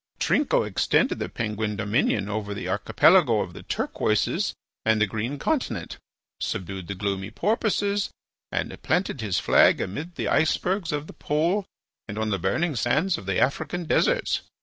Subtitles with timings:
[0.19, 5.97] Trinco extended the Penguin dominion over the Archipelago of the Turquoises and the Green Continent,
[6.39, 8.09] subdued the gloomy Porpoises,
[8.51, 11.67] and planted his flag amid the icebergs of the Pole
[12.07, 14.41] and on the burning sands of the African deserts.